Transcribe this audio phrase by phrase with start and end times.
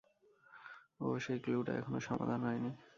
[0.99, 2.71] ওহ, সেই ক্লু টা এখনও সমাধান হয়নি।